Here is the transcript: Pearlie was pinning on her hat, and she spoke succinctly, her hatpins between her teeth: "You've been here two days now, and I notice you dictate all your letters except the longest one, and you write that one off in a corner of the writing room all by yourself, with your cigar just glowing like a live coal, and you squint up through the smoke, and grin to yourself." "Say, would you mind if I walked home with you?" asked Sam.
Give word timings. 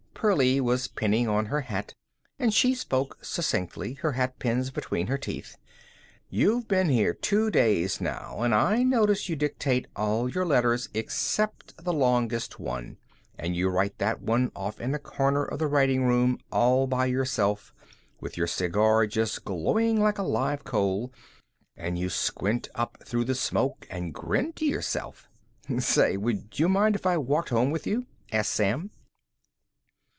Pearlie 0.21 0.61
was 0.61 0.87
pinning 0.87 1.27
on 1.27 1.47
her 1.47 1.61
hat, 1.61 1.95
and 2.37 2.53
she 2.53 2.75
spoke 2.75 3.17
succinctly, 3.23 3.95
her 4.03 4.11
hatpins 4.11 4.69
between 4.71 5.07
her 5.07 5.17
teeth: 5.17 5.57
"You've 6.29 6.67
been 6.67 6.89
here 6.89 7.15
two 7.15 7.49
days 7.49 7.99
now, 7.99 8.41
and 8.43 8.53
I 8.53 8.83
notice 8.83 9.29
you 9.29 9.35
dictate 9.35 9.87
all 9.95 10.29
your 10.29 10.45
letters 10.45 10.89
except 10.93 11.75
the 11.83 11.91
longest 11.91 12.59
one, 12.59 12.97
and 13.39 13.55
you 13.55 13.67
write 13.69 13.97
that 13.97 14.21
one 14.21 14.51
off 14.55 14.79
in 14.79 14.93
a 14.93 14.99
corner 14.99 15.43
of 15.43 15.57
the 15.57 15.65
writing 15.65 16.03
room 16.05 16.37
all 16.51 16.85
by 16.85 17.07
yourself, 17.07 17.73
with 18.19 18.37
your 18.37 18.45
cigar 18.45 19.07
just 19.07 19.43
glowing 19.43 19.99
like 19.99 20.19
a 20.19 20.21
live 20.21 20.63
coal, 20.63 21.11
and 21.75 21.97
you 21.97 22.09
squint 22.09 22.69
up 22.75 23.01
through 23.07 23.25
the 23.25 23.33
smoke, 23.33 23.87
and 23.89 24.13
grin 24.13 24.53
to 24.53 24.65
yourself." 24.67 25.27
"Say, 25.79 26.15
would 26.15 26.59
you 26.59 26.69
mind 26.69 26.93
if 26.95 27.07
I 27.07 27.17
walked 27.17 27.49
home 27.49 27.71
with 27.71 27.87
you?" 27.87 28.05
asked 28.31 28.51
Sam. 28.51 28.91